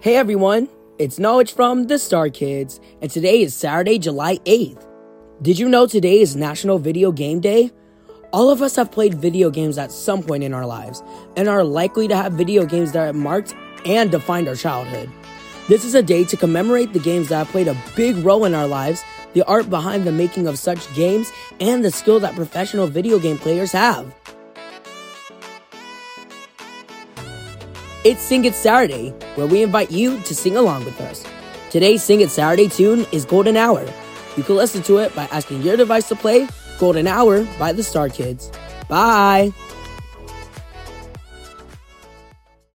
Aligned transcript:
Hey 0.00 0.14
everyone, 0.14 0.68
it's 1.00 1.18
Knowledge 1.18 1.54
from 1.54 1.88
the 1.88 1.98
Star 1.98 2.28
Kids, 2.28 2.78
and 3.02 3.10
today 3.10 3.42
is 3.42 3.52
Saturday, 3.52 3.98
July 3.98 4.36
8th. 4.44 4.86
Did 5.42 5.58
you 5.58 5.68
know 5.68 5.88
today 5.88 6.20
is 6.20 6.36
National 6.36 6.78
Video 6.78 7.10
Game 7.10 7.40
Day? 7.40 7.72
All 8.32 8.48
of 8.48 8.62
us 8.62 8.76
have 8.76 8.92
played 8.92 9.14
video 9.14 9.50
games 9.50 9.76
at 9.76 9.90
some 9.90 10.22
point 10.22 10.44
in 10.44 10.54
our 10.54 10.66
lives 10.66 11.02
and 11.36 11.48
are 11.48 11.64
likely 11.64 12.06
to 12.06 12.14
have 12.14 12.34
video 12.34 12.64
games 12.64 12.92
that 12.92 13.06
have 13.06 13.16
marked 13.16 13.56
and 13.84 14.08
defined 14.12 14.46
our 14.46 14.54
childhood. 14.54 15.10
This 15.68 15.84
is 15.84 15.96
a 15.96 16.02
day 16.02 16.22
to 16.26 16.36
commemorate 16.36 16.92
the 16.92 17.00
games 17.00 17.30
that 17.30 17.38
have 17.38 17.48
played 17.48 17.66
a 17.66 17.76
big 17.96 18.18
role 18.18 18.44
in 18.44 18.54
our 18.54 18.68
lives, 18.68 19.02
the 19.32 19.44
art 19.46 19.68
behind 19.68 20.04
the 20.04 20.12
making 20.12 20.46
of 20.46 20.60
such 20.60 20.94
games, 20.94 21.32
and 21.58 21.84
the 21.84 21.90
skill 21.90 22.20
that 22.20 22.36
professional 22.36 22.86
video 22.86 23.18
game 23.18 23.36
players 23.36 23.72
have. 23.72 24.14
It's 28.04 28.22
Sing 28.22 28.44
It 28.44 28.54
Saturday, 28.54 29.10
where 29.34 29.48
we 29.48 29.60
invite 29.60 29.90
you 29.90 30.20
to 30.20 30.32
sing 30.32 30.56
along 30.56 30.84
with 30.84 31.00
us. 31.00 31.24
Today's 31.68 32.00
Sing 32.00 32.20
It 32.20 32.30
Saturday 32.30 32.68
tune 32.68 33.04
is 33.10 33.24
Golden 33.24 33.56
Hour. 33.56 33.84
You 34.36 34.44
can 34.44 34.54
listen 34.54 34.82
to 34.84 34.98
it 34.98 35.12
by 35.16 35.24
asking 35.32 35.62
your 35.62 35.76
device 35.76 36.08
to 36.10 36.14
play 36.14 36.46
Golden 36.78 37.08
Hour 37.08 37.44
by 37.58 37.72
the 37.72 37.82
Star 37.82 38.08
Kids. 38.08 38.52
Bye! 38.88 39.52